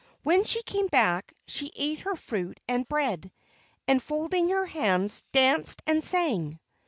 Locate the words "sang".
6.03-6.59